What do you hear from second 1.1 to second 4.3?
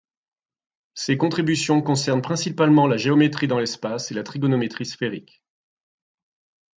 contributions concernent principalement la géométrie dans l'espace et la